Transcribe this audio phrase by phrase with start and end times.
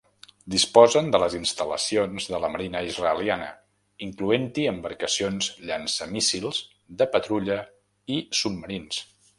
[0.51, 3.51] Disposen de les instal·lacions de la Marina israeliana,
[4.09, 6.65] incloent-hi embarcacions llançamíssils,
[7.03, 7.63] de patrulla,
[8.17, 9.05] i submarins.